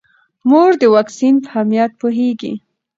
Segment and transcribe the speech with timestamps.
[0.49, 2.53] مور د واکسین په اهمیت پوهیږي.